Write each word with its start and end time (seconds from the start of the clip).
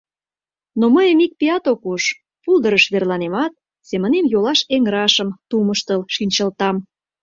Но 0.79 0.85
мыйым 0.95 1.19
ик 1.25 1.33
пият 1.39 1.65
ок 1.71 1.81
уж, 1.93 2.03
пулдырыш 2.43 2.85
верланемат, 2.93 3.53
семынем 3.87 4.25
йолаш 4.33 4.59
эҥырашым 4.75 5.29
тумыштыл 5.49 6.01
шинчылтам. 6.15 6.75